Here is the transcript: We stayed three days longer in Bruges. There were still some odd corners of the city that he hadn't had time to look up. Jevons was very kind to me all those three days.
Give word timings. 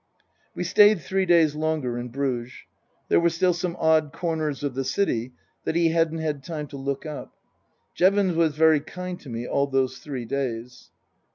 We 0.55 0.63
stayed 0.63 0.99
three 0.99 1.27
days 1.27 1.53
longer 1.53 1.95
in 1.99 2.07
Bruges. 2.07 2.51
There 3.07 3.19
were 3.19 3.29
still 3.29 3.53
some 3.53 3.75
odd 3.77 4.11
corners 4.11 4.63
of 4.63 4.73
the 4.73 4.83
city 4.83 5.33
that 5.63 5.75
he 5.75 5.89
hadn't 5.89 6.17
had 6.17 6.43
time 6.43 6.65
to 6.69 6.77
look 6.77 7.05
up. 7.05 7.35
Jevons 7.93 8.35
was 8.35 8.55
very 8.55 8.79
kind 8.79 9.19
to 9.19 9.29
me 9.29 9.47
all 9.47 9.67
those 9.67 9.99
three 9.99 10.25
days. 10.25 10.89